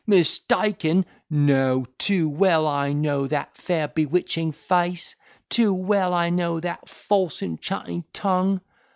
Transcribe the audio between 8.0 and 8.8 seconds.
tongue!